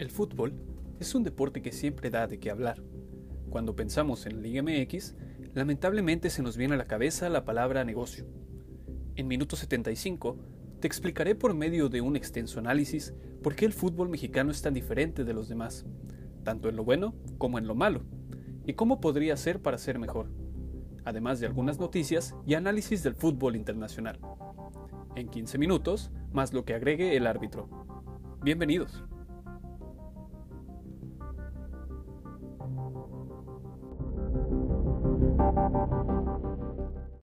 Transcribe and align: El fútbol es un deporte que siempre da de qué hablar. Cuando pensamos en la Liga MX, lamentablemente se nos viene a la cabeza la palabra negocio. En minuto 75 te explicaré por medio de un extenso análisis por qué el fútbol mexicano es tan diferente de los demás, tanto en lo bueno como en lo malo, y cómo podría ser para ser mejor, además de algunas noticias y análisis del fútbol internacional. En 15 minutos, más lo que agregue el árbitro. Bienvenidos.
El 0.00 0.10
fútbol 0.10 0.54
es 0.98 1.14
un 1.14 1.24
deporte 1.24 1.60
que 1.60 1.72
siempre 1.72 2.08
da 2.08 2.26
de 2.26 2.40
qué 2.40 2.50
hablar. 2.50 2.82
Cuando 3.50 3.76
pensamos 3.76 4.24
en 4.24 4.36
la 4.36 4.40
Liga 4.40 4.62
MX, 4.62 5.14
lamentablemente 5.52 6.30
se 6.30 6.42
nos 6.42 6.56
viene 6.56 6.72
a 6.72 6.78
la 6.78 6.86
cabeza 6.86 7.28
la 7.28 7.44
palabra 7.44 7.84
negocio. 7.84 8.24
En 9.14 9.28
minuto 9.28 9.56
75 9.56 10.38
te 10.80 10.86
explicaré 10.86 11.34
por 11.34 11.52
medio 11.52 11.90
de 11.90 12.00
un 12.00 12.16
extenso 12.16 12.58
análisis 12.60 13.12
por 13.42 13.54
qué 13.54 13.66
el 13.66 13.74
fútbol 13.74 14.08
mexicano 14.08 14.50
es 14.50 14.62
tan 14.62 14.72
diferente 14.72 15.22
de 15.22 15.34
los 15.34 15.50
demás, 15.50 15.84
tanto 16.44 16.70
en 16.70 16.76
lo 16.76 16.84
bueno 16.84 17.14
como 17.36 17.58
en 17.58 17.66
lo 17.66 17.74
malo, 17.74 18.00
y 18.64 18.72
cómo 18.72 19.02
podría 19.02 19.36
ser 19.36 19.60
para 19.60 19.76
ser 19.76 19.98
mejor, 19.98 20.30
además 21.04 21.40
de 21.40 21.46
algunas 21.46 21.78
noticias 21.78 22.34
y 22.46 22.54
análisis 22.54 23.02
del 23.02 23.16
fútbol 23.16 23.54
internacional. 23.54 24.18
En 25.14 25.28
15 25.28 25.58
minutos, 25.58 26.10
más 26.32 26.54
lo 26.54 26.64
que 26.64 26.72
agregue 26.72 27.18
el 27.18 27.26
árbitro. 27.26 27.68
Bienvenidos. 28.42 29.04